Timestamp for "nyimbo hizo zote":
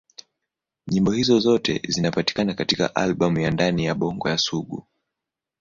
0.87-1.81